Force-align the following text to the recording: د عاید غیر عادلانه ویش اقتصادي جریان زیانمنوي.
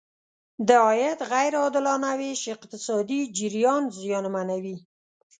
د 0.67 0.69
عاید 0.85 1.19
غیر 1.31 1.53
عادلانه 1.61 2.09
ویش 2.19 2.41
اقتصادي 2.55 3.21
جریان 3.37 3.83
زیانمنوي. 3.99 4.77